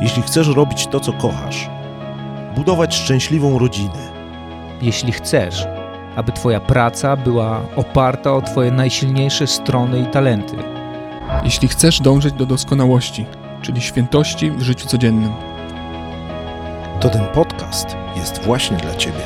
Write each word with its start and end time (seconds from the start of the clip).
Jeśli 0.00 0.22
chcesz 0.22 0.48
robić 0.48 0.86
to, 0.86 1.00
co 1.00 1.12
kochasz, 1.12 1.70
budować 2.56 2.94
szczęśliwą 2.94 3.58
rodzinę, 3.58 4.12
jeśli 4.82 5.12
chcesz, 5.12 5.66
aby 6.16 6.32
Twoja 6.32 6.60
praca 6.60 7.16
była 7.16 7.60
oparta 7.76 8.32
o 8.32 8.42
Twoje 8.42 8.70
najsilniejsze 8.70 9.46
strony 9.46 10.00
i 10.00 10.06
talenty, 10.06 10.56
Jeśli 11.44 11.68
chcesz 11.68 12.00
dążyć 12.00 12.34
do 12.34 12.46
doskonałości, 12.46 13.26
czyli 13.62 13.80
świętości 13.80 14.50
w 14.50 14.62
życiu 14.62 14.86
codziennym. 14.88 15.32
to 17.00 17.08
ten 17.08 17.26
podcast 17.26 17.96
jest 18.16 18.42
właśnie 18.42 18.76
dla 18.76 18.94
Ciebie. 18.94 19.20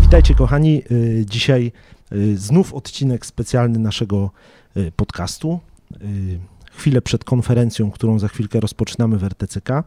Witajcie, 0.00 0.34
kochani. 0.34 0.82
Y, 0.90 1.24
Dzisiaj 1.30 1.72
y, 2.12 2.38
znów 2.38 2.74
odcinek 2.74 3.26
specjalny 3.26 3.78
naszego 3.78 4.30
y, 4.76 4.92
podcastu. 4.96 5.60
Chwilę 6.76 7.02
przed 7.02 7.24
konferencją, 7.24 7.90
którą 7.90 8.18
za 8.18 8.28
chwilkę 8.28 8.60
rozpoczynamy 8.60 9.18
w 9.18 9.24
RTCK, 9.24 9.84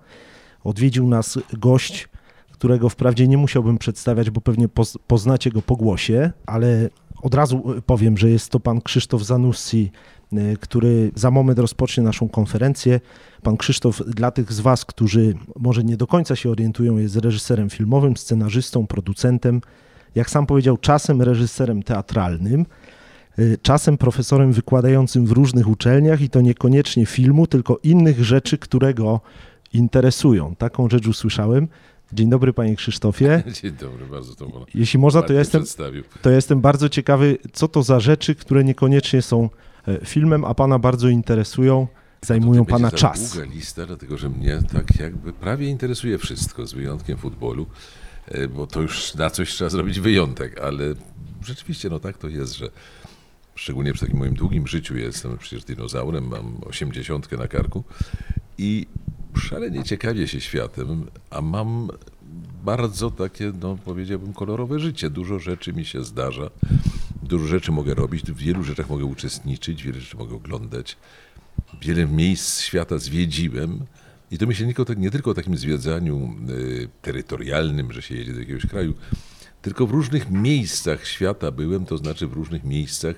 odwiedził 0.64 1.08
nas 1.08 1.40
gość, 1.54 2.10
którego 2.52 2.90
wprawdzie 2.90 3.28
nie 3.28 3.38
musiałbym 3.38 3.78
przedstawiać, 3.78 4.30
bo 4.30 4.42
pewnie 4.42 4.68
poz- 4.68 4.98
poznacie 5.08 5.52
go 5.52 5.62
po 5.62 5.76
głosie, 5.76 6.32
ale 6.46 6.90
od 7.22 7.34
razu 7.34 7.74
y, 7.78 7.82
powiem, 7.82 8.18
że 8.18 8.30
jest 8.30 8.50
to 8.50 8.60
pan 8.60 8.82
Krzysztof 8.82 9.24
Zanussi, 9.24 9.92
y, 10.34 10.58
który 10.60 11.12
za 11.16 11.32
moment 11.32 11.60
rozpocznie 11.60 12.04
naszą 12.04 12.30
konferencję. 12.30 13.00
Pan 13.42 13.58
Krzysztof, 13.58 14.02
dla 14.08 14.32
tych 14.32 14.54
z 14.54 14.60
Was, 14.60 14.86
którzy 14.86 15.34
może 15.60 15.84
nie 15.84 15.98
do 15.98 16.08
końca 16.08 16.36
się 16.36 16.50
orientują, 16.50 16.98
jest 16.98 17.16
reżyserem 17.16 17.70
filmowym, 17.70 18.18
scenarzystą, 18.18 18.88
producentem, 18.88 19.62
jak 20.16 20.30
sam 20.30 20.46
powiedział, 20.46 20.78
czasem 20.78 21.22
reżyserem 21.22 21.84
teatralnym, 21.84 22.66
czasem 23.62 23.98
profesorem 23.98 24.54
wykładającym 24.54 25.26
w 25.26 25.32
różnych 25.32 25.68
uczelniach 25.68 26.22
i 26.22 26.30
to 26.30 26.42
niekoniecznie 26.42 27.06
filmu, 27.06 27.48
tylko 27.48 27.80
innych 27.84 28.24
rzeczy, 28.24 28.58
które 28.58 28.94
go 28.94 29.22
interesują. 29.74 30.56
Taką 30.56 30.90
rzecz 30.90 31.08
usłyszałem. 31.08 31.68
Dzień 32.14 32.30
dobry, 32.30 32.54
panie 32.54 32.76
Krzysztofie. 32.76 33.44
Dzień 33.62 33.72
dobry, 33.72 34.06
bardzo 34.06 34.36
to 34.36 34.46
było. 34.46 34.66
Jeśli 34.74 35.00
można, 35.00 35.22
to 35.22 35.34
ja 35.34 35.40
jestem, 35.40 35.64
to 36.22 36.30
ja 36.30 36.36
jestem 36.36 36.62
bardzo 36.62 36.90
ciekawy, 36.90 37.38
co 37.54 37.68
to 37.68 37.84
za 37.84 38.00
rzeczy, 38.00 38.36
które 38.36 38.64
niekoniecznie 38.64 39.22
są 39.22 39.50
e, 39.88 40.06
filmem, 40.06 40.46
a 40.46 40.54
pana 40.54 40.80
bardzo 40.80 41.10
interesują, 41.10 41.88
zajmują 42.26 42.66
pana 42.66 42.92
czas. 42.92 43.34
długa 43.34 43.54
lista, 43.54 43.86
dlatego 43.86 44.18
że 44.18 44.30
mnie 44.30 44.60
tak 44.74 45.00
jakby 45.00 45.34
prawie 45.34 45.68
interesuje 45.68 46.18
wszystko, 46.18 46.68
z 46.68 46.74
wyjątkiem 46.74 47.18
futbolu, 47.18 47.66
e, 48.28 48.48
bo 48.48 48.68
to 48.68 48.82
już 48.82 49.16
na 49.16 49.30
coś 49.30 49.50
trzeba 49.50 49.70
zrobić 49.70 50.00
wyjątek, 50.00 50.60
ale 50.60 50.86
rzeczywiście 51.46 51.90
no 51.90 52.00
tak 52.00 52.18
to 52.18 52.28
jest, 52.28 52.58
że 52.58 52.70
szczególnie 53.60 53.94
przy 53.94 54.06
takim 54.06 54.20
moim 54.20 54.34
długim 54.34 54.68
życiu. 54.68 54.98
Jestem 54.98 55.38
przecież 55.38 55.64
dinozaurem, 55.64 56.28
mam 56.28 56.58
osiemdziesiątkę 56.66 57.38
na 57.38 57.48
karku. 57.48 57.84
I 58.58 58.88
szalenie 59.38 59.84
ciekawię 59.84 60.28
się 60.28 60.42
światem, 60.42 61.06
a 61.30 61.42
mam 61.42 61.90
bardzo 62.64 63.12
takie, 63.12 63.52
no 63.62 63.78
powiedziałbym, 63.86 64.34
kolorowe 64.34 64.80
życie. 64.80 65.10
Dużo 65.10 65.40
rzeczy 65.40 65.74
mi 65.74 65.86
się 65.86 66.04
zdarza, 66.04 66.50
dużo 67.24 67.46
rzeczy 67.46 67.72
mogę 67.72 67.94
robić, 67.94 68.32
w 68.32 68.38
wielu 68.38 68.64
rzeczach 68.64 68.90
mogę 68.90 69.06
uczestniczyć, 69.06 69.84
wiele 69.84 70.00
rzeczy 70.00 70.18
mogę 70.18 70.36
oglądać. 70.36 70.98
Wiele 71.82 72.08
miejsc 72.08 72.62
świata 72.62 72.98
zwiedziłem. 72.98 73.86
I 74.32 74.38
to 74.38 74.48
myślę 74.48 74.74
tylko, 74.74 74.94
nie 74.94 75.12
tylko 75.12 75.32
o 75.32 75.34
takim 75.34 75.58
zwiedzaniu 75.58 76.36
y, 76.50 76.90
terytorialnym, 77.02 77.92
że 77.92 78.02
się 78.02 78.16
jedzie 78.16 78.34
do 78.34 78.40
jakiegoś 78.40 78.66
kraju, 78.66 78.94
tylko 79.62 79.88
w 79.88 79.92
różnych 79.92 80.32
miejscach 80.32 81.08
świata 81.08 81.52
byłem, 81.52 81.86
to 81.86 81.98
znaczy 81.98 82.28
w 82.28 82.34
różnych 82.34 82.64
miejscach, 82.64 83.16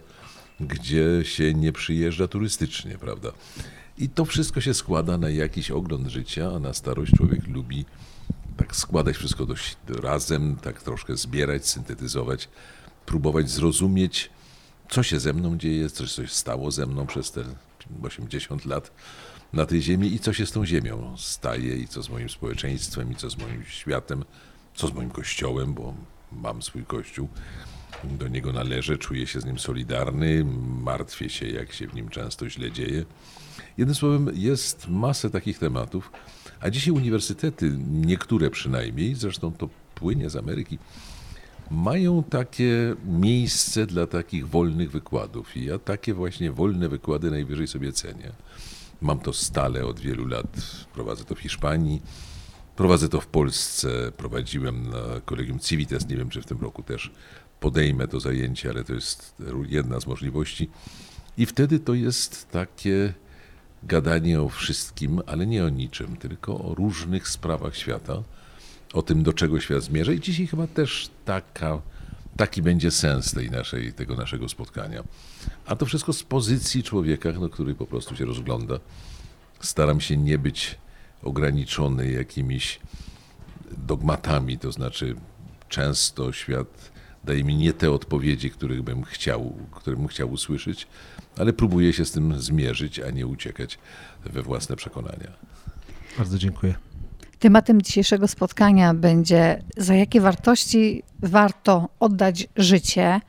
gdzie 0.67 1.05
się 1.23 1.53
nie 1.53 1.71
przyjeżdża 1.71 2.27
turystycznie, 2.27 2.97
prawda? 2.97 3.31
I 3.97 4.09
to 4.09 4.25
wszystko 4.25 4.61
się 4.61 4.73
składa 4.73 5.17
na 5.17 5.29
jakiś 5.29 5.71
ogląd 5.71 6.07
życia, 6.07 6.51
a 6.55 6.59
na 6.59 6.73
starość 6.73 7.11
człowiek 7.17 7.47
lubi 7.47 7.85
tak 8.57 8.75
składać 8.75 9.17
wszystko 9.17 9.45
dość 9.45 9.77
razem, 9.87 10.55
tak 10.55 10.83
troszkę 10.83 11.15
zbierać, 11.15 11.67
syntetyzować, 11.67 12.49
próbować 13.05 13.49
zrozumieć, 13.49 14.29
co 14.89 15.03
się 15.03 15.19
ze 15.19 15.33
mną 15.33 15.57
dzieje, 15.57 15.89
co 15.89 16.07
się 16.07 16.27
stało 16.27 16.71
ze 16.71 16.85
mną 16.85 17.07
przez 17.07 17.31
te 17.31 17.43
80 18.03 18.65
lat 18.65 18.91
na 19.53 19.65
tej 19.65 19.81
ziemi 19.81 20.13
i 20.13 20.19
co 20.19 20.33
się 20.33 20.45
z 20.45 20.51
tą 20.51 20.65
ziemią 20.65 21.15
staje 21.17 21.75
i 21.75 21.87
co 21.87 22.03
z 22.03 22.09
moim 22.09 22.29
społeczeństwem 22.29 23.11
i 23.11 23.15
co 23.15 23.29
z 23.29 23.37
moim 23.37 23.63
światem, 23.65 24.25
co 24.75 24.87
z 24.87 24.93
moim 24.93 25.09
kościołem, 25.09 25.73
bo 25.73 25.93
mam 26.31 26.61
swój 26.61 26.85
kościół, 26.85 27.27
do 28.03 28.27
niego 28.27 28.53
należę, 28.53 28.97
czuję 28.97 29.27
się 29.27 29.41
z 29.41 29.45
nim 29.45 29.59
solidarny, 29.59 30.45
martwię 30.83 31.29
się, 31.29 31.47
jak 31.47 31.73
się 31.73 31.87
w 31.87 31.93
nim 31.93 32.09
często 32.09 32.49
źle 32.49 32.71
dzieje. 32.71 33.05
Jednym 33.77 33.95
słowem, 33.95 34.29
jest 34.33 34.87
masę 34.87 35.29
takich 35.29 35.59
tematów, 35.59 36.11
a 36.59 36.69
dzisiaj 36.69 36.93
uniwersytety, 36.93 37.77
niektóre 37.91 38.49
przynajmniej, 38.49 39.15
zresztą 39.15 39.51
to 39.51 39.69
płynie 39.95 40.29
z 40.29 40.35
Ameryki, 40.35 40.77
mają 41.71 42.23
takie 42.23 42.95
miejsce 43.05 43.85
dla 43.85 44.07
takich 44.07 44.47
wolnych 44.47 44.91
wykładów. 44.91 45.57
I 45.57 45.65
ja 45.65 45.79
takie 45.79 46.13
właśnie 46.13 46.51
wolne 46.51 46.89
wykłady 46.89 47.31
najwyżej 47.31 47.67
sobie 47.67 47.93
cenię. 47.93 48.31
Mam 49.01 49.19
to 49.19 49.33
stale 49.33 49.85
od 49.85 49.99
wielu 49.99 50.27
lat. 50.27 50.57
Prowadzę 50.93 51.23
to 51.23 51.35
w 51.35 51.39
Hiszpanii, 51.39 52.01
prowadzę 52.75 53.09
to 53.09 53.21
w 53.21 53.27
Polsce, 53.27 54.11
prowadziłem 54.17 54.89
na 54.89 55.21
Kolegium 55.25 55.59
Civitas. 55.59 56.07
Nie 56.07 56.17
wiem, 56.17 56.29
czy 56.29 56.41
w 56.41 56.45
tym 56.45 56.61
roku 56.61 56.83
też 56.83 57.11
podejmę 57.61 58.07
to 58.07 58.19
zajęcie, 58.19 58.69
ale 58.69 58.83
to 58.83 58.93
jest 58.93 59.35
jedna 59.69 59.99
z 59.99 60.07
możliwości. 60.07 60.69
I 61.37 61.45
wtedy 61.45 61.79
to 61.79 61.93
jest 61.93 62.51
takie 62.51 63.13
gadanie 63.83 64.41
o 64.41 64.49
wszystkim, 64.49 65.21
ale 65.25 65.47
nie 65.47 65.65
o 65.65 65.69
niczym, 65.69 66.17
tylko 66.17 66.59
o 66.59 66.75
różnych 66.75 67.27
sprawach 67.27 67.75
świata, 67.75 68.23
o 68.93 69.01
tym, 69.01 69.23
do 69.23 69.33
czego 69.33 69.59
świat 69.59 69.83
zmierza. 69.83 70.11
I 70.11 70.19
dzisiaj 70.19 70.47
chyba 70.47 70.67
też 70.67 71.09
taka, 71.25 71.81
taki 72.37 72.61
będzie 72.61 72.91
sens 72.91 73.33
tej 73.33 73.51
naszej, 73.51 73.93
tego 73.93 74.15
naszego 74.15 74.49
spotkania. 74.49 75.03
A 75.65 75.75
to 75.75 75.85
wszystko 75.85 76.13
z 76.13 76.23
pozycji 76.23 76.83
człowieka, 76.83 77.29
no, 77.39 77.49
który 77.49 77.75
po 77.75 77.85
prostu 77.85 78.15
się 78.15 78.25
rozgląda. 78.25 78.79
Staram 79.59 80.01
się 80.01 80.17
nie 80.17 80.37
być 80.37 80.77
ograniczony 81.23 82.11
jakimiś 82.11 82.79
dogmatami, 83.77 84.57
to 84.57 84.71
znaczy 84.71 85.15
często 85.69 86.33
świat 86.33 86.90
daje 87.23 87.43
mi 87.43 87.55
nie 87.55 87.73
te 87.73 87.91
odpowiedzi, 87.91 88.51
których 88.51 88.81
bym 88.81 89.03
chciał, 89.03 89.53
które 89.71 89.95
bym 89.95 90.07
chciał 90.07 90.31
usłyszeć, 90.31 90.87
ale 91.37 91.53
próbuję 91.53 91.93
się 91.93 92.05
z 92.05 92.11
tym 92.11 92.41
zmierzyć, 92.41 92.99
a 92.99 93.11
nie 93.11 93.27
uciekać 93.27 93.79
we 94.25 94.41
własne 94.41 94.75
przekonania. 94.75 95.31
Bardzo 96.17 96.37
dziękuję. 96.37 96.75
Tematem 97.39 97.81
dzisiejszego 97.81 98.27
spotkania 98.27 98.93
będzie 98.93 99.63
za 99.77 99.95
jakie 99.95 100.21
wartości 100.21 101.03
warto 101.19 101.89
oddać 101.99 102.47
życie. 102.55 103.21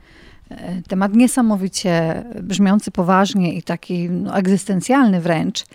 E, 0.49 0.81
Temat 0.81 1.15
niesamowicie 1.15 2.23
brzmiący 2.43 2.91
poważnie 2.91 3.53
i 3.53 3.63
taki 3.63 4.09
no, 4.09 4.37
egzystencjalny 4.37 5.21
wręcz. 5.21 5.65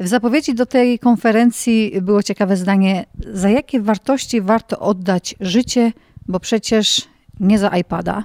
W 0.00 0.08
zapowiedzi 0.08 0.54
do 0.54 0.66
tej 0.66 0.98
konferencji 0.98 1.92
było 2.02 2.22
ciekawe 2.22 2.56
zdanie, 2.56 3.06
za 3.32 3.50
jakie 3.50 3.80
wartości 3.80 4.40
warto 4.40 4.78
oddać 4.78 5.34
życie, 5.40 5.92
bo 6.28 6.40
przecież 6.40 7.08
nie 7.40 7.58
za 7.58 7.68
iPada. 7.68 8.24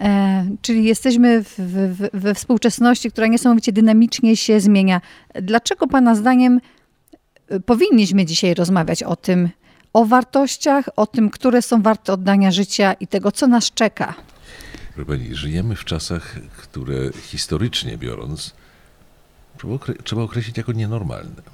E, 0.00 0.46
czyli 0.62 0.84
jesteśmy 0.84 1.44
w, 1.44 1.54
w, 1.58 2.08
we 2.12 2.34
współczesności, 2.34 3.10
która 3.10 3.26
niesamowicie 3.26 3.72
dynamicznie 3.72 4.36
się 4.36 4.60
zmienia. 4.60 5.00
Dlaczego 5.42 5.86
Pana 5.86 6.14
zdaniem 6.14 6.60
y, 7.52 7.60
powinniśmy 7.60 8.24
dzisiaj 8.24 8.54
rozmawiać 8.54 9.02
o 9.02 9.16
tym, 9.16 9.48
o 9.92 10.04
wartościach, 10.04 10.88
o 10.96 11.06
tym, 11.06 11.30
które 11.30 11.62
są 11.62 11.82
warte 11.82 12.12
oddania 12.12 12.50
życia 12.50 12.92
i 12.92 13.06
tego, 13.06 13.32
co 13.32 13.46
nas 13.46 13.70
czeka? 13.70 14.14
Pani, 15.06 15.34
żyjemy 15.34 15.76
w 15.76 15.84
czasach, 15.84 16.36
które 16.56 17.10
historycznie 17.22 17.98
biorąc, 17.98 18.54
trzeba 20.04 20.22
określić 20.22 20.56
jako 20.56 20.72
nienormalne. 20.72 21.53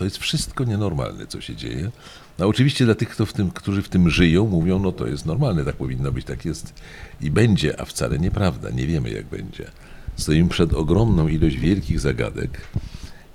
To 0.00 0.04
jest 0.04 0.18
wszystko 0.18 0.64
nienormalne, 0.64 1.26
co 1.26 1.40
się 1.40 1.56
dzieje. 1.56 1.90
No 2.38 2.46
oczywiście 2.46 2.84
dla 2.84 2.94
tych, 2.94 3.08
kto 3.08 3.26
w 3.26 3.32
tym, 3.32 3.50
którzy 3.50 3.82
w 3.82 3.88
tym 3.88 4.10
żyją, 4.10 4.46
mówią, 4.46 4.78
no 4.78 4.92
to 4.92 5.06
jest 5.06 5.26
normalne, 5.26 5.64
tak 5.64 5.76
powinno 5.76 6.12
być, 6.12 6.26
tak 6.26 6.44
jest 6.44 6.74
i 7.20 7.30
będzie, 7.30 7.80
a 7.80 7.84
wcale 7.84 8.18
nieprawda, 8.18 8.70
nie 8.70 8.86
wiemy 8.86 9.10
jak 9.10 9.26
będzie. 9.26 9.70
Stoimy 10.16 10.48
przed 10.48 10.74
ogromną 10.74 11.28
ilość 11.28 11.56
wielkich 11.56 12.00
zagadek 12.00 12.60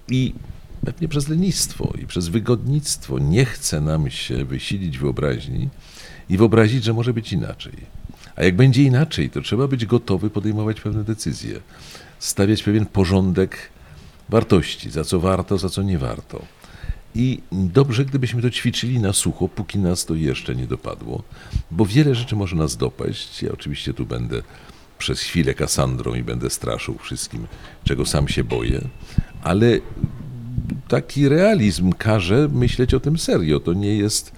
i 0.09 0.33
pewnie 0.85 1.07
przez 1.07 1.27
lenistwo 1.27 1.93
i 2.01 2.07
przez 2.07 2.27
wygodnictwo 2.27 3.19
nie 3.19 3.45
chce 3.45 3.81
nam 3.81 4.09
się 4.09 4.45
wysilić 4.45 4.97
wyobraźni 4.97 5.69
i 6.29 6.37
wyobrazić, 6.37 6.83
że 6.83 6.93
może 6.93 7.13
być 7.13 7.33
inaczej. 7.33 7.73
A 8.35 8.43
jak 8.43 8.55
będzie 8.55 8.83
inaczej, 8.83 9.29
to 9.29 9.41
trzeba 9.41 9.67
być 9.67 9.85
gotowy 9.85 10.29
podejmować 10.29 10.81
pewne 10.81 11.03
decyzje, 11.03 11.59
stawiać 12.19 12.63
pewien 12.63 12.85
porządek 12.85 13.57
wartości, 14.29 14.89
za 14.89 15.03
co 15.03 15.19
warto, 15.19 15.57
za 15.57 15.69
co 15.69 15.83
nie 15.83 15.97
warto. 15.97 16.55
I 17.15 17.41
dobrze, 17.51 18.05
gdybyśmy 18.05 18.41
to 18.41 18.49
ćwiczyli 18.49 18.99
na 18.99 19.13
sucho, 19.13 19.49
póki 19.49 19.79
nas 19.79 20.05
to 20.05 20.15
jeszcze 20.15 20.55
nie 20.55 20.67
dopadło, 20.67 21.23
bo 21.71 21.85
wiele 21.85 22.15
rzeczy 22.15 22.35
może 22.35 22.55
nas 22.55 22.77
dopaść. 22.77 23.43
Ja 23.43 23.51
oczywiście 23.51 23.93
tu 23.93 24.05
będę 24.05 24.41
przez 24.97 25.21
chwilę 25.21 25.53
Kasandrą 25.53 26.13
i 26.13 26.23
będę 26.23 26.49
straszył 26.49 26.97
wszystkim, 26.97 27.47
czego 27.83 28.05
sam 28.05 28.27
się 28.27 28.43
boję, 28.43 28.81
ale 29.43 29.79
taki 30.87 31.29
realizm 31.29 31.91
każe 31.91 32.49
myśleć 32.53 32.93
o 32.93 32.99
tym 32.99 33.17
serio. 33.17 33.59
To 33.59 33.73
nie 33.73 33.97
jest, 33.97 34.31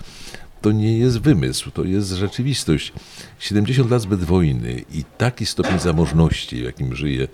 to 0.61 0.71
nie 0.71 0.97
jest 0.97 1.19
wymysł, 1.19 1.71
to 1.71 1.83
jest 1.83 2.09
rzeczywistość. 2.09 2.93
70 3.39 3.91
lat 3.91 4.01
zbyt 4.01 4.23
wojny 4.23 4.83
i 4.93 5.03
taki 5.17 5.45
stopień 5.45 5.79
zamożności, 5.79 6.61
w 6.61 6.63
jakim 6.63 6.95
żyje 6.95 7.27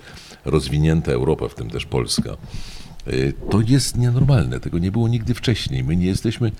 rozwinięta 0.45 1.11
Europa, 1.11 1.47
w 1.47 1.55
tym 1.55 1.69
też 1.69 1.85
Polska, 1.85 2.37
to 3.49 3.61
jest 3.61 3.97
nienormalne. 3.97 4.59
Tego 4.59 4.79
nie 4.79 4.91
było 4.91 5.07
nigdy 5.07 5.33
wcześniej. 5.33 5.83
My 5.83 5.95
nie 5.95 6.05
jesteśmy 6.05 6.51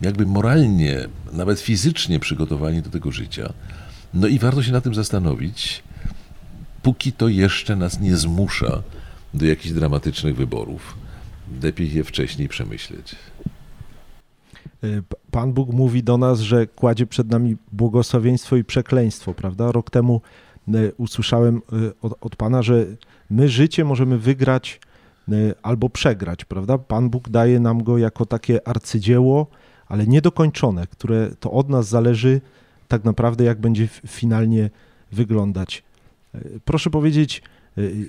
jakby 0.00 0.26
moralnie, 0.26 1.08
nawet 1.32 1.60
fizycznie 1.60 2.20
przygotowani 2.20 2.82
do 2.82 2.90
tego 2.90 3.12
życia. 3.12 3.52
No 4.14 4.26
i 4.26 4.38
warto 4.38 4.62
się 4.62 4.72
na 4.72 4.80
tym 4.80 4.94
zastanowić, 4.94 5.82
póki 6.82 7.12
to 7.12 7.28
jeszcze 7.28 7.76
nas 7.76 8.00
nie 8.00 8.16
zmusza 8.16 8.82
do 9.34 9.46
jakichś 9.46 9.74
dramatycznych 9.74 10.36
wyborów. 10.36 10.96
Lepiej 11.62 11.94
je 11.94 12.04
wcześniej 12.04 12.48
przemyśleć. 12.48 13.16
Y, 14.84 15.02
Pan 15.30 15.52
Bóg 15.52 15.72
mówi 15.72 16.02
do 16.02 16.18
nas, 16.18 16.40
że 16.40 16.66
kładzie 16.66 17.06
przed 17.06 17.30
nami 17.30 17.56
błogosławieństwo 17.72 18.56
i 18.56 18.64
przekleństwo, 18.64 19.34
prawda? 19.34 19.72
Rok 19.72 19.90
temu 19.90 20.20
y, 20.68 20.92
usłyszałem 20.96 21.56
y, 21.56 21.92
od, 22.02 22.14
od 22.20 22.36
Pana, 22.36 22.62
że 22.62 22.86
my 23.30 23.48
życie 23.48 23.84
możemy 23.84 24.18
wygrać 24.18 24.80
albo 25.62 25.90
przegrać, 25.90 26.44
prawda? 26.44 26.78
Pan 26.78 27.10
Bóg 27.10 27.28
daje 27.28 27.60
nam 27.60 27.82
go 27.82 27.98
jako 27.98 28.26
takie 28.26 28.68
arcydzieło, 28.68 29.46
ale 29.86 30.06
niedokończone, 30.06 30.86
które 30.86 31.30
to 31.40 31.50
od 31.50 31.68
nas 31.68 31.88
zależy 31.88 32.40
tak 32.88 33.04
naprawdę, 33.04 33.44
jak 33.44 33.60
będzie 33.60 33.88
finalnie 34.06 34.70
wyglądać. 35.12 35.82
Proszę 36.64 36.90
powiedzieć, 36.90 37.42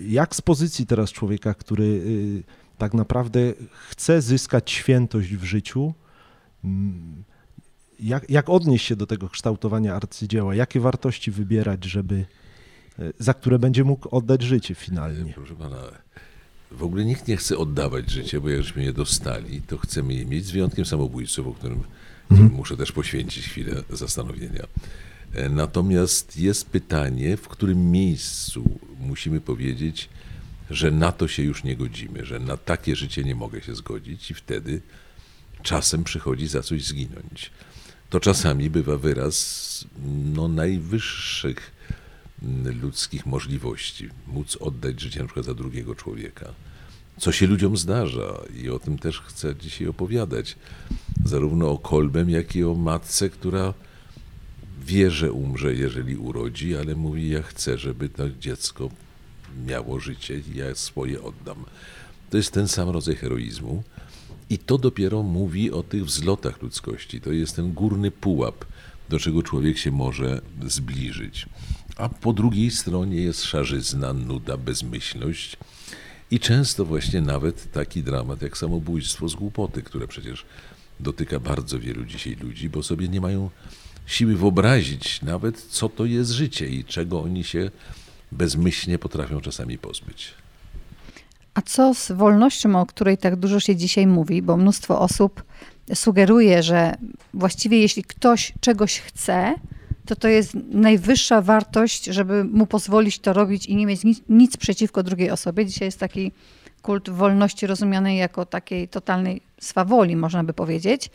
jak 0.08 0.36
z 0.36 0.42
pozycji 0.42 0.86
teraz 0.86 1.12
człowieka, 1.12 1.54
który 1.54 2.02
tak 2.78 2.94
naprawdę 2.94 3.40
chce 3.90 4.22
zyskać 4.22 4.72
świętość 4.72 5.36
w 5.36 5.44
życiu, 5.44 5.94
mm, 6.64 7.24
jak, 8.00 8.30
jak 8.30 8.50
odnieść 8.50 8.86
się 8.86 8.96
do 8.96 9.08
tego 9.08 9.30
kształtowania 9.30 9.96
arcydzieła? 9.96 10.56
Jakie 10.56 10.80
wartości 10.80 11.32
wybierać, 11.32 11.86
żeby, 11.86 12.26
za 13.20 13.34
które 13.34 13.60
będzie 13.60 13.84
mógł 13.84 14.16
oddać 14.16 14.42
życie 14.42 14.76
finalnie? 14.76 15.34
Proszę 15.34 15.56
pana, 15.56 15.78
w 16.76 16.84
ogóle 16.84 17.06
nikt 17.06 17.28
nie 17.28 17.38
chce 17.38 17.58
oddawać 17.58 18.12
życia, 18.12 18.40
bo 18.40 18.50
jakśmy 18.50 18.84
je 18.84 18.94
dostali, 18.94 19.62
to 19.62 19.78
chcemy 19.78 20.14
je 20.14 20.26
mieć, 20.26 20.46
z 20.46 20.52
wyjątkiem 20.52 20.86
samobójców, 20.86 21.48
o 21.48 21.54
którym 21.54 21.84
mhm. 22.32 22.52
muszę 22.52 22.78
też 22.78 22.92
poświęcić 22.92 23.48
chwilę 23.48 23.84
zastanowienia. 23.90 24.68
E, 25.34 25.50
natomiast 25.50 26.38
jest 26.38 26.70
pytanie, 26.70 27.38
w 27.38 27.48
którym 27.48 27.92
miejscu 27.92 28.80
musimy 29.00 29.42
powiedzieć, 29.42 30.10
że 30.70 30.92
na 30.92 31.12
to 31.12 31.28
się 31.28 31.44
już 31.44 31.64
nie 31.64 31.76
godzimy, 31.76 32.26
że 32.26 32.40
na 32.40 32.58
takie 32.58 32.96
życie 32.96 33.24
nie 33.24 33.36
mogę 33.36 33.62
się 33.62 33.76
zgodzić, 33.76 34.32
i 34.32 34.34
wtedy 34.34 34.82
czasem 35.64 36.04
przychodzi 36.04 36.48
za 36.48 36.62
coś 36.62 36.84
zginąć. 36.84 37.52
To 38.10 38.20
czasami 38.20 38.70
bywa 38.70 38.98
wyraz 38.98 39.86
no, 40.34 40.48
najwyższych 40.48 41.72
ludzkich 42.82 43.26
możliwości, 43.26 44.10
móc 44.28 44.58
oddać 44.60 45.02
życie 45.02 45.20
na 45.20 45.26
przykład 45.26 45.46
za 45.46 45.54
drugiego 45.54 45.96
człowieka. 45.96 46.54
Co 47.18 47.32
się 47.32 47.48
ludziom 47.48 47.78
zdarza 47.78 48.42
i 48.64 48.70
o 48.70 48.80
tym 48.80 48.98
też 48.98 49.20
chcę 49.20 49.56
dzisiaj 49.56 49.88
opowiadać. 49.88 50.56
Zarówno 51.26 51.72
o 51.72 51.78
Kolbem, 51.78 52.30
jak 52.30 52.56
i 52.56 52.64
o 52.64 52.74
matce, 52.74 53.30
która 53.30 53.74
wie, 54.86 55.12
że 55.12 55.32
umrze, 55.32 55.74
jeżeli 55.74 56.18
urodzi, 56.18 56.76
ale 56.76 56.96
mówi, 56.96 57.30
ja 57.30 57.42
chcę, 57.42 57.78
żeby 57.78 58.10
to 58.10 58.30
dziecko 58.30 58.90
miało 59.66 60.00
życie 60.00 60.42
i 60.54 60.58
ja 60.58 60.76
swoje 60.76 61.24
oddam. 61.24 61.66
To 62.30 62.38
jest 62.38 62.52
ten 62.52 62.68
sam 62.68 62.90
rodzaj 62.90 63.16
heroizmu. 63.16 63.84
I 64.50 64.58
to 64.58 64.78
dopiero 64.78 65.24
mówi 65.24 65.72
o 65.72 65.84
tych 65.84 66.06
wzlotach 66.06 66.62
ludzkości. 66.62 67.22
To 67.22 67.32
jest 67.32 67.56
ten 67.56 67.74
górny 67.74 68.12
pułap, 68.12 68.66
do 69.10 69.20
czego 69.20 69.44
człowiek 69.44 69.78
się 69.78 69.92
może 69.92 70.42
zbliżyć. 70.66 71.46
A 71.98 72.10
po 72.10 72.34
drugiej 72.34 72.72
stronie 72.72 73.22
jest 73.22 73.44
szarzyzna, 73.44 74.14
nuda, 74.14 74.58
bezmyślność 74.58 75.58
i 76.32 76.40
często 76.40 76.86
właśnie 76.86 77.22
nawet 77.22 77.72
taki 77.72 78.04
dramat 78.04 78.42
jak 78.42 78.58
samobójstwo 78.58 79.30
z 79.30 79.36
głupoty, 79.36 79.84
które 79.84 80.08
przecież 80.08 80.46
dotyka 81.00 81.40
bardzo 81.40 81.80
wielu 81.80 82.06
dzisiaj 82.06 82.36
ludzi, 82.36 82.70
bo 82.70 82.84
sobie 82.84 83.08
nie 83.08 83.22
mają 83.22 83.50
siły 84.06 84.36
wyobrazić 84.36 85.22
nawet, 85.22 85.62
co 85.62 85.90
to 85.90 86.06
jest 86.06 86.32
życie 86.32 86.68
i 86.68 86.84
czego 86.84 87.22
oni 87.22 87.44
się 87.44 87.72
bezmyślnie 88.32 89.00
potrafią 89.00 89.42
czasami 89.42 89.78
pozbyć. 89.78 90.34
A 91.56 91.62
co 91.62 91.94
z 91.94 92.12
wolnością, 92.12 92.82
o 92.82 92.86
której 92.86 93.18
tak 93.18 93.36
dużo 93.36 93.60
się 93.60 93.76
dzisiaj 93.76 94.08
mówi, 94.08 94.42
bo 94.42 94.58
mnóstwo 94.58 95.00
osób 95.00 95.44
sugeruje, 95.94 96.64
że 96.64 96.96
właściwie 97.34 97.80
jeśli 97.80 98.04
ktoś 98.04 98.54
czegoś 98.60 99.00
chce, 99.00 99.54
to 100.06 100.16
to 100.16 100.28
jest 100.28 100.54
najwyższa 100.72 101.42
wartość, 101.42 102.06
żeby 102.06 102.44
mu 102.44 102.66
pozwolić 102.66 103.20
to 103.20 103.34
robić 103.34 103.66
i 103.66 103.76
nie 103.76 103.86
mieć 103.86 104.04
nic, 104.04 104.22
nic 104.30 104.58
przeciwko 104.58 105.04
drugiej 105.04 105.32
osobie. 105.32 105.66
Dzisiaj 105.66 105.88
jest 105.88 106.00
taki 106.00 106.32
kult 106.82 107.10
wolności 107.10 107.68
rozumianej 107.68 108.18
jako 108.18 108.46
takiej 108.46 108.88
totalnej 108.88 109.42
swawoli, 109.60 110.16
można 110.16 110.44
by 110.44 110.54
powiedzieć. 110.54 111.10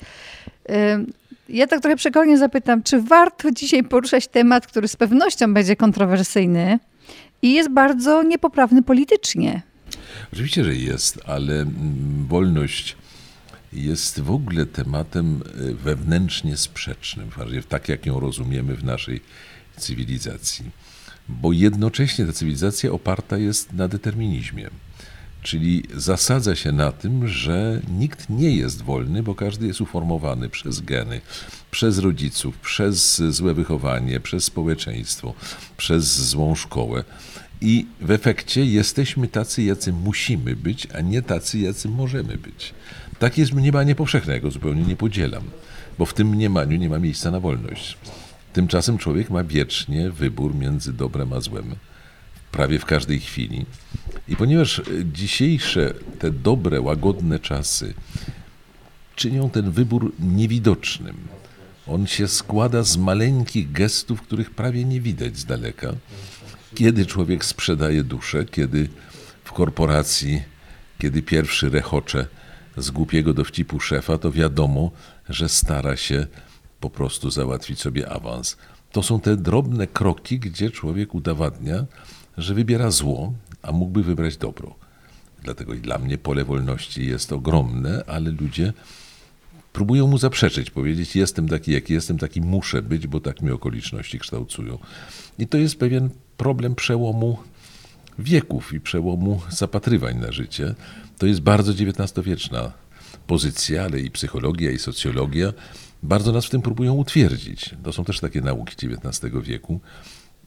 Ja 1.49 1.67
tak 1.67 1.81
trochę 1.81 1.97
przekornie 1.97 2.39
zapytam, 2.39 2.83
czy 2.83 3.03
warto 3.03 3.51
dzisiaj 3.51 3.85
poruszać 3.85 4.29
temat, 4.29 4.67
który 4.67 4.89
z 4.89 4.97
pewnością 4.97 5.55
będzie 5.55 5.77
kontrowersyjny 5.77 6.79
i 7.43 7.53
jest 7.53 7.71
bardzo 7.71 8.23
niepoprawny 8.23 8.83
politycznie? 8.83 9.63
Oczywiście, 10.33 10.65
że 10.65 10.75
jest, 10.75 11.21
ale 11.27 11.55
mm, 11.61 12.27
wolność 12.27 12.97
jest 13.73 14.21
w 14.21 14.31
ogóle 14.31 14.67
tematem 14.67 15.43
e, 15.43 15.75
wewnętrznie 15.75 16.57
sprzecznym, 16.57 17.31
tak 17.69 17.89
jak 17.89 18.07
ją 18.07 18.21
rozumiemy 18.21 18.77
w 18.77 18.85
naszej 18.85 19.21
cywilizacji. 19.77 20.71
Bo 21.29 21.53
jednocześnie 21.53 22.27
ta 22.27 22.33
cywilizacja 22.33 22.93
oparta 22.93 23.39
jest 23.39 23.73
na 23.73 23.89
determinizmie. 23.89 24.71
Czyli 25.43 25.83
zasadza 25.95 26.57
się 26.57 26.73
na 26.73 26.93
tym, 26.93 27.29
że 27.29 27.81
nikt 27.89 28.31
nie 28.31 28.57
jest 28.57 28.83
wolny, 28.83 29.23
bo 29.23 29.35
każdy 29.35 29.67
jest 29.67 29.81
uformowany 29.81 30.49
przez 30.49 30.81
geny, 30.81 31.21
przez 31.71 31.99
rodziców, 31.99 32.59
przez 32.59 33.23
złe 33.29 33.55
wychowanie, 33.55 34.21
przez 34.21 34.45
społeczeństwo, 34.45 35.35
przez 35.77 36.05
złą 36.29 36.55
szkołę. 36.55 37.05
I 37.61 37.87
w 38.01 38.11
efekcie 38.11 38.65
jesteśmy 38.65 39.29
tacy, 39.29 39.63
jacy 39.63 39.93
musimy 39.93 40.57
być, 40.57 40.89
a 40.95 41.01
nie 41.01 41.23
tacy, 41.23 41.59
jacy 41.59 41.89
możemy 41.89 42.37
być. 42.37 42.75
Tak 43.19 43.39
jest 43.39 43.53
mniemanie 43.53 43.95
powszechne, 43.95 44.33
ja 44.33 44.41
go 44.41 44.51
zupełnie 44.51 44.83
nie 44.83 44.97
podzielam, 44.97 45.43
bo 45.99 46.07
w 46.07 46.15
tym 46.15 46.29
mniemaniu 46.29 46.77
nie 46.77 46.89
ma 46.89 46.99
miejsca 46.99 47.31
na 47.31 47.41
wolność. 47.41 47.97
Tymczasem 48.53 48.99
człowiek 48.99 49.31
ma 49.31 49.45
wiecznie 49.45 50.11
wybór 50.11 50.55
między 50.55 50.93
dobrem 50.93 51.33
a 51.33 51.41
złem, 51.41 51.75
prawie 52.53 52.79
w 52.79 52.85
każdej 52.85 53.21
chwili. 53.21 53.67
I 54.29 54.37
ponieważ 54.37 54.83
dzisiejsze, 55.13 55.95
te 56.19 56.31
dobre, 56.31 56.81
łagodne 56.81 57.39
czasy 57.41 57.95
czynią 59.17 59.51
ten 59.51 59.71
wybór 59.71 60.13
niewidocznym, 60.19 61.17
on 61.87 62.07
się 62.07 62.29
składa 62.29 62.83
z 62.83 62.97
maleńkich 62.97 63.73
gestów, 63.73 64.23
których 64.23 64.51
prawie 64.51 64.85
nie 64.85 65.01
widać 65.01 65.39
z 65.39 65.45
daleka. 65.45 65.93
Kiedy 66.75 67.07
człowiek 67.07 67.45
sprzedaje 67.45 68.05
duszę, 68.05 68.45
kiedy 68.45 68.89
w 69.45 69.53
korporacji, 69.53 70.43
kiedy 70.99 71.23
pierwszy 71.23 71.71
rechocze 71.71 72.27
z 72.77 72.91
głupiego 72.91 73.35
dowcipu 73.35 73.81
szefa, 73.81 74.19
to 74.19 74.33
wiadomo, 74.33 74.91
że 75.29 75.49
stara 75.49 75.97
się 75.97 76.27
po 76.81 76.91
prostu 76.91 77.31
załatwić 77.31 77.81
sobie 77.81 78.09
awans. 78.11 78.57
To 78.93 79.03
są 79.03 79.21
te 79.21 79.37
drobne 79.37 79.87
kroki, 79.87 80.39
gdzie 80.39 80.71
człowiek 80.71 81.15
udowadnia, 81.15 81.87
że 82.39 82.55
wybiera 82.55 82.91
zło, 82.91 83.33
a 83.63 83.73
mógłby 83.73 84.03
wybrać 84.03 84.37
dobro. 84.37 84.75
Dlatego 85.43 85.75
i 85.75 85.81
dla 85.81 85.99
mnie 85.99 86.19
pole 86.19 86.45
wolności 86.45 87.07
jest 87.07 87.33
ogromne, 87.33 88.05
ale 88.07 88.31
ludzie 88.31 88.73
próbują 89.73 90.07
mu 90.07 90.19
zaprzeczyć, 90.19 90.71
powiedzieć: 90.71 91.17
Jestem 91.17 91.49
taki, 91.49 91.73
jaki 91.73 91.93
jestem, 91.93 92.19
taki 92.19 92.41
muszę 92.41 92.83
być, 92.83 93.07
bo 93.07 93.21
tak 93.21 93.43
mi 93.43 93.51
okoliczności 93.51 94.19
kształtują. 94.19 94.79
I 95.39 95.47
to 95.47 95.59
jest 95.59 95.79
pewien 95.79 96.11
problem 96.41 96.75
przełomu 96.75 97.39
wieków 98.19 98.73
i 98.73 98.81
przełomu 98.81 99.41
zapatrywań 99.51 100.17
na 100.19 100.33
życie. 100.33 100.75
To 101.19 101.27
jest 101.27 101.41
bardzo 101.41 101.73
XIX-wieczna 101.73 102.73
pozycja, 103.27 103.85
ale 103.85 104.01
i 104.01 104.11
psychologia, 104.11 104.71
i 104.71 104.79
socjologia 104.79 105.53
bardzo 106.03 106.33
nas 106.33 106.47
w 106.47 106.51
tym 106.51 106.63
próbują 106.63 106.95
utwierdzić. 106.95 107.71
To 107.83 107.93
są 107.93 108.05
też 108.05 108.21
takie 108.21 108.41
nauki 108.41 108.87
XIX 108.87 109.35
wieku. 109.43 109.81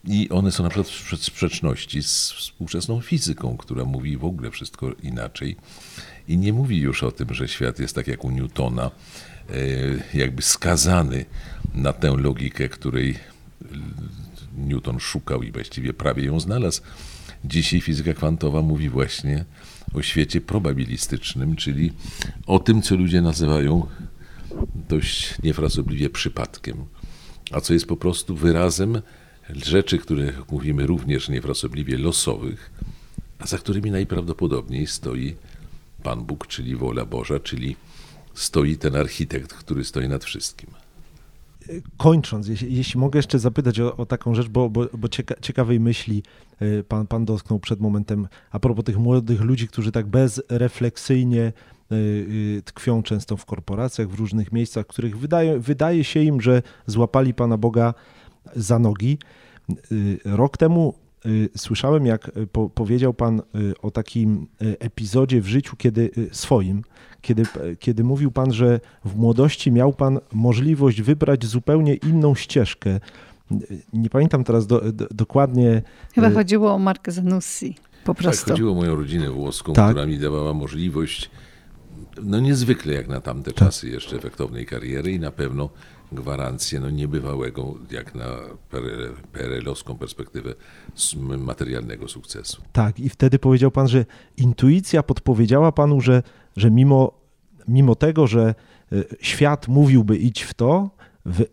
I 0.03 0.29
one 0.29 0.51
są 0.51 0.63
na 0.63 0.69
przykład 0.69 0.87
w 0.87 1.23
sprzeczności 1.23 2.03
z 2.03 2.31
współczesną 2.31 3.01
fizyką, 3.01 3.57
która 3.57 3.85
mówi 3.85 4.17
w 4.17 4.25
ogóle 4.25 4.51
wszystko 4.51 4.91
inaczej. 5.03 5.55
I 6.27 6.37
nie 6.37 6.53
mówi 6.53 6.77
już 6.79 7.03
o 7.03 7.11
tym, 7.11 7.33
że 7.33 7.47
świat 7.47 7.79
jest 7.79 7.95
tak 7.95 8.07
jak 8.07 8.25
u 8.25 8.31
Newtona, 8.31 8.91
e, 9.49 10.17
jakby 10.17 10.41
skazany 10.41 11.25
na 11.73 11.93
tę 11.93 12.15
logikę, 12.17 12.69
której 12.69 13.15
Newton 14.57 14.99
szukał 14.99 15.43
i 15.43 15.51
właściwie 15.51 15.93
prawie 15.93 16.23
ją 16.23 16.39
znalazł 16.39 16.81
Dzisiaj 17.45 17.81
fizyka 17.81 18.13
kwantowa 18.13 18.61
mówi 18.61 18.89
właśnie 18.89 19.45
o 19.93 20.01
świecie 20.01 20.41
probabilistycznym, 20.41 21.55
czyli 21.55 21.91
o 22.47 22.59
tym, 22.59 22.81
co 22.81 22.95
ludzie 22.95 23.21
nazywają 23.21 23.87
dość 24.89 25.41
niefrasobliwie 25.43 26.09
przypadkiem, 26.09 26.85
a 27.51 27.61
co 27.61 27.73
jest 27.73 27.85
po 27.85 27.97
prostu 27.97 28.35
wyrazem 28.35 29.01
rzeczy, 29.49 29.97
które 29.97 30.33
mówimy 30.51 30.87
również 30.87 31.29
niefrasobliwie 31.29 31.97
losowych, 31.97 32.71
a 33.39 33.47
za 33.47 33.57
którymi 33.57 33.91
najprawdopodobniej 33.91 34.87
stoi 34.87 35.35
Pan 36.03 36.25
Bóg, 36.25 36.47
czyli 36.47 36.75
wola 36.75 37.05
Boża, 37.05 37.39
czyli 37.39 37.75
stoi 38.33 38.77
ten 38.77 38.95
architekt, 38.95 39.53
który 39.53 39.83
stoi 39.83 40.07
nad 40.07 40.23
wszystkim. 40.23 40.69
Kończąc, 41.97 42.47
jeśli, 42.47 42.75
jeśli 42.75 42.99
mogę 42.99 43.17
jeszcze 43.19 43.39
zapytać 43.39 43.79
o, 43.79 43.97
o 43.97 44.05
taką 44.05 44.35
rzecz, 44.35 44.47
bo, 44.47 44.69
bo, 44.69 44.87
bo 44.93 45.07
cieka, 45.07 45.35
ciekawej 45.41 45.79
myśli 45.79 46.23
y, 46.61 46.83
pan, 46.87 47.07
pan 47.07 47.25
dotknął 47.25 47.59
przed 47.59 47.79
momentem 47.79 48.27
a 48.51 48.59
propos 48.59 48.85
tych 48.85 48.97
młodych 48.97 49.41
ludzi, 49.41 49.67
którzy 49.67 49.91
tak 49.91 50.07
bezrefleksyjnie 50.07 51.53
y, 51.91 51.95
y, 51.95 52.61
tkwią 52.65 53.03
często 53.03 53.37
w 53.37 53.45
korporacjach, 53.45 54.09
w 54.09 54.13
różnych 54.13 54.51
miejscach, 54.51 54.85
w 54.85 54.87
których 54.87 55.19
wydaje, 55.19 55.59
wydaje 55.59 56.03
się 56.03 56.23
im, 56.23 56.41
że 56.41 56.61
złapali 56.87 57.33
Pana 57.33 57.57
Boga 57.57 57.93
za 58.55 58.79
nogi. 58.79 59.17
Rok 60.25 60.57
temu 60.57 61.02
słyszałem, 61.57 62.05
jak 62.05 62.31
po, 62.51 62.69
powiedział 62.69 63.13
Pan 63.13 63.41
o 63.81 63.91
takim 63.91 64.47
epizodzie 64.59 65.41
w 65.41 65.47
życiu, 65.47 65.75
kiedy 65.77 66.11
swoim, 66.31 66.81
kiedy, 67.21 67.43
kiedy 67.79 68.03
mówił 68.03 68.31
Pan, 68.31 68.53
że 68.53 68.79
w 69.05 69.15
młodości 69.15 69.71
miał 69.71 69.93
Pan 69.93 70.19
możliwość 70.33 71.01
wybrać 71.01 71.45
zupełnie 71.45 71.95
inną 71.95 72.35
ścieżkę. 72.35 72.99
Nie 73.93 74.09
pamiętam 74.09 74.43
teraz 74.43 74.67
do, 74.67 74.91
do, 74.91 75.07
dokładnie. 75.11 75.81
Chyba 76.15 76.29
chodziło 76.31 76.73
o 76.73 76.79
Markę 76.79 77.11
Zanussi. 77.11 77.75
Po 78.03 78.15
prostu. 78.15 78.45
Tak, 78.45 78.53
chodziło 78.53 78.71
o 78.71 78.75
moją 78.75 78.95
rodzinę 78.95 79.29
włoską, 79.29 79.73
tak. 79.73 79.89
która 79.89 80.05
mi 80.05 80.19
dawała 80.19 80.53
możliwość, 80.53 81.29
no 82.23 82.39
niezwykle 82.39 82.93
jak 82.93 83.07
na 83.07 83.21
tamte 83.21 83.51
tak. 83.51 83.59
czasy, 83.59 83.89
jeszcze 83.89 84.15
efektownej 84.15 84.65
kariery 84.65 85.11
i 85.11 85.19
na 85.19 85.31
pewno 85.31 85.69
gwarancję 86.15 86.79
no, 86.79 86.89
niebywałego, 86.89 87.73
jak 87.91 88.15
na 88.15 88.25
PRL-owską 89.31 89.97
perspektywę 89.97 90.53
materialnego 91.37 92.07
sukcesu. 92.07 92.61
Tak, 92.71 92.99
i 92.99 93.09
wtedy 93.09 93.39
powiedział 93.39 93.71
pan, 93.71 93.87
że 93.87 94.05
intuicja 94.37 95.03
podpowiedziała 95.03 95.71
panu, 95.71 96.01
że, 96.01 96.23
że 96.57 96.71
mimo, 96.71 97.11
mimo 97.67 97.95
tego, 97.95 98.27
że 98.27 98.55
e, 98.91 99.03
świat 99.21 99.67
mówiłby 99.67 100.17
idź 100.17 100.41
w 100.41 100.53
to, 100.53 100.89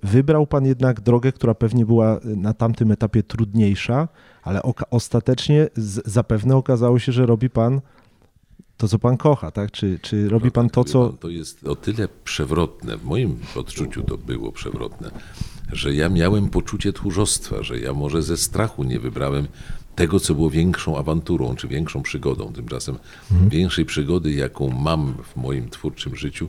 wybrał 0.02 0.47
pan 0.47 0.67
jednak 0.67 1.00
drogę, 1.00 1.33
która 1.33 1.55
pewnie 1.55 1.87
była 1.87 2.21
na 2.25 2.55
tamtym 2.55 2.93
etapie 2.93 3.23
trudniejsza, 3.23 4.09
ale 4.43 4.61
ostatecznie 4.90 5.69
zapewne 6.05 6.57
okazało 6.57 6.99
się, 6.99 7.12
że 7.12 7.26
robi 7.26 7.50
pan 7.50 7.81
to, 8.81 8.89
co 8.89 8.99
pan 8.99 9.17
kocha, 9.17 9.51
tak? 9.51 9.71
Czy, 9.71 9.99
czy 10.03 10.29
robi 10.29 10.45
no, 10.45 10.51
pan 10.51 10.67
tak, 10.67 10.75
to, 10.75 10.85
co. 10.85 11.09
to 11.09 11.29
jest 11.29 11.67
o 11.67 11.77
tyle 11.77 12.09
przewrotne, 12.25 12.97
w 12.97 13.05
moim 13.05 13.39
odczuciu 13.57 14.03
to 14.03 14.19
było 14.19 14.53
przewrotne, 14.53 15.11
że 15.73 15.95
ja 15.95 16.09
miałem 16.09 16.49
poczucie 16.49 16.93
tchórzostwa, 16.93 17.63
że 17.63 17.79
ja 17.79 17.93
może 17.93 18.23
ze 18.23 18.37
strachu 18.37 18.85
nie 18.85 19.01
wybrałem 19.01 19.49
tego, 19.97 20.21
co 20.21 20.35
było 20.35 20.51
większą 20.51 20.99
awanturą 20.99 21.57
czy 21.57 21.69
większą 21.69 22.03
przygodą. 22.03 22.53
Tymczasem 22.53 22.97
mhm. 23.31 23.51
większej 23.51 23.85
przygody, 23.85 24.33
jaką 24.33 24.71
mam 24.71 25.15
w 25.23 25.37
moim 25.37 25.69
twórczym 25.69 26.17
życiu, 26.17 26.49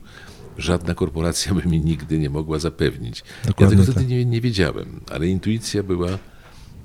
żadna 0.58 0.94
korporacja 0.94 1.54
by 1.54 1.70
mi 1.70 1.82
nigdy 1.82 2.20
nie 2.20 2.30
mogła 2.30 2.60
zapewnić. 2.60 3.24
Dokładnie 3.46 3.64
ja 3.64 3.70
tego 3.70 3.86
tak. 3.86 3.92
wtedy 3.92 4.16
nie, 4.16 4.26
nie 4.26 4.42
wiedziałem, 4.42 5.00
ale 5.12 5.28
intuicja 5.28 5.84
była, 5.84 6.10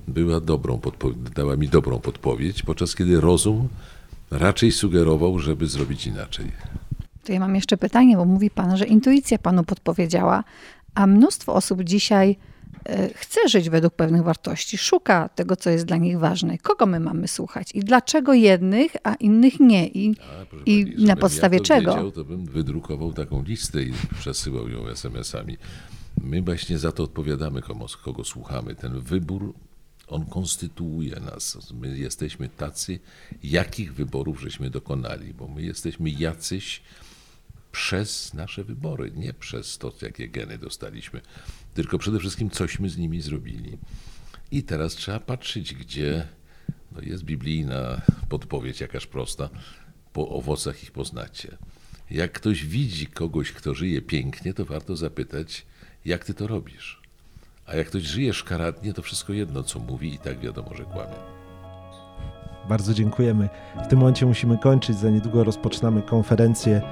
była 0.08 0.40
dobrą, 0.40 0.80
dała 1.34 1.56
mi 1.56 1.68
dobrą 1.68 1.98
podpowiedź, 1.98 2.62
podczas 2.62 2.94
kiedy 2.94 3.20
rozum 3.20 3.68
raczej 4.30 4.72
sugerował, 4.72 5.38
żeby 5.38 5.66
zrobić 5.66 6.06
inaczej. 6.06 6.52
To 7.24 7.32
ja 7.32 7.40
mam 7.40 7.54
jeszcze 7.54 7.76
pytanie, 7.76 8.16
bo 8.16 8.24
mówi 8.24 8.50
pan, 8.50 8.76
że 8.76 8.84
intuicja 8.84 9.38
panu 9.38 9.64
podpowiedziała, 9.64 10.44
a 10.94 11.06
mnóstwo 11.06 11.54
osób 11.54 11.82
dzisiaj 11.82 12.36
e, 12.84 13.08
chce 13.14 13.48
żyć 13.48 13.70
według 13.70 13.94
pewnych 13.94 14.22
wartości, 14.22 14.78
szuka 14.78 15.28
tego, 15.28 15.56
co 15.56 15.70
jest 15.70 15.84
dla 15.84 15.96
nich 15.96 16.18
ważne. 16.18 16.58
Kogo 16.58 16.86
my 16.86 17.00
mamy 17.00 17.28
słuchać 17.28 17.70
i 17.74 17.80
dlaczego 17.80 18.34
jednych, 18.34 18.96
a 19.04 19.14
innych 19.14 19.60
nie? 19.60 19.86
I, 19.86 20.16
a, 20.20 20.42
i 20.66 20.84
pani, 20.84 21.04
na 21.04 21.16
podstawie 21.16 21.56
ja 21.56 21.60
to 21.60 21.66
czego? 21.66 21.94
Wiedział, 21.94 22.10
to 22.10 22.24
bym 22.24 22.46
wydrukował 22.46 23.12
taką 23.12 23.42
listę 23.42 23.82
i 23.82 23.92
przesyłał 24.18 24.68
ją 24.68 24.88
SMS-ami. 24.88 25.56
My 26.24 26.42
właśnie 26.42 26.78
za 26.78 26.92
to 26.92 27.02
odpowiadamy, 27.02 27.62
kogo, 27.62 27.86
kogo 28.04 28.24
słuchamy. 28.24 28.74
Ten 28.74 29.00
wybór 29.00 29.54
on 30.06 30.26
konstytuuje 30.26 31.20
nas. 31.20 31.58
My 31.72 31.98
jesteśmy 31.98 32.48
tacy, 32.48 32.98
jakich 33.42 33.94
wyborów 33.94 34.40
żeśmy 34.40 34.70
dokonali, 34.70 35.34
bo 35.34 35.48
my 35.48 35.62
jesteśmy 35.62 36.10
jacyś 36.10 36.82
przez 37.72 38.34
nasze 38.34 38.64
wybory, 38.64 39.10
nie 39.10 39.34
przez 39.34 39.78
to, 39.78 39.92
jakie 40.02 40.28
geny 40.28 40.58
dostaliśmy, 40.58 41.20
tylko 41.74 41.98
przede 41.98 42.18
wszystkim 42.18 42.50
cośmy 42.50 42.90
z 42.90 42.98
nimi 42.98 43.20
zrobili. 43.20 43.78
I 44.50 44.62
teraz 44.62 44.94
trzeba 44.94 45.20
patrzeć, 45.20 45.74
gdzie 45.74 46.28
no 46.92 47.00
jest 47.00 47.24
biblijna 47.24 48.02
podpowiedź, 48.28 48.80
jakaż 48.80 49.06
prosta, 49.06 49.48
po 50.12 50.28
owocach 50.28 50.82
ich 50.82 50.90
poznacie. 50.90 51.56
Jak 52.10 52.32
ktoś 52.32 52.66
widzi 52.66 53.06
kogoś, 53.06 53.52
kto 53.52 53.74
żyje 53.74 54.02
pięknie, 54.02 54.54
to 54.54 54.64
warto 54.64 54.96
zapytać, 54.96 55.66
jak 56.04 56.24
ty 56.24 56.34
to 56.34 56.46
robisz. 56.46 57.05
A 57.66 57.74
jak 57.76 57.86
ktoś 57.86 58.02
żyje 58.02 58.32
szkaradnie, 58.32 58.92
to 58.92 59.02
wszystko 59.02 59.32
jedno, 59.32 59.62
co 59.62 59.78
mówi 59.78 60.14
i 60.14 60.18
tak 60.18 60.38
wiadomo, 60.38 60.74
że 60.74 60.84
kłamie. 60.84 61.16
Bardzo 62.68 62.94
dziękujemy. 62.94 63.48
W 63.84 63.86
tym 63.86 63.98
momencie 63.98 64.26
musimy 64.26 64.58
kończyć. 64.58 64.96
Za 64.96 65.10
niedługo 65.10 65.44
rozpoczynamy 65.44 66.02
konferencję, 66.02 66.82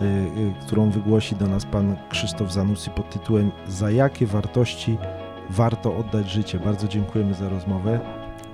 y, 0.00 0.04
y, 0.04 0.66
którą 0.66 0.90
wygłosi 0.90 1.36
do 1.36 1.46
nas 1.46 1.64
pan 1.64 1.96
Krzysztof 2.10 2.52
Zanussi 2.52 2.90
pod 2.90 3.10
tytułem 3.10 3.50
Za 3.68 3.90
jakie 3.90 4.26
wartości 4.26 4.98
warto 5.50 5.96
oddać 5.96 6.30
życie? 6.30 6.58
Bardzo 6.58 6.88
dziękujemy 6.88 7.34
za 7.34 7.48
rozmowę. 7.48 8.00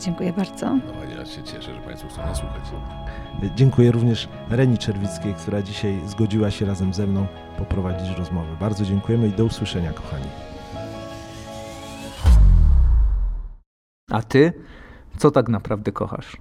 Dziękuję 0.00 0.32
bardzo. 0.32 0.76
No, 0.76 1.04
ja 1.18 1.26
się 1.26 1.42
cieszę, 1.42 1.74
że 1.74 1.80
Państwo 1.80 2.08
chcą 2.08 2.22
nas 2.22 2.38
słuchać. 2.38 2.62
Dziękuję 3.56 3.92
również 3.92 4.28
Reni 4.50 4.78
Czerwickiej, 4.78 5.34
która 5.34 5.62
dzisiaj 5.62 6.00
zgodziła 6.06 6.50
się 6.50 6.66
razem 6.66 6.94
ze 6.94 7.06
mną 7.06 7.26
poprowadzić 7.58 8.18
rozmowę. 8.18 8.56
Bardzo 8.60 8.84
dziękujemy 8.84 9.28
i 9.28 9.32
do 9.32 9.44
usłyszenia, 9.44 9.92
kochani. 9.92 10.47
A 14.18 14.22
ty, 14.22 14.52
co 15.18 15.30
tak 15.30 15.48
naprawdę 15.48 15.92
kochasz? 15.92 16.36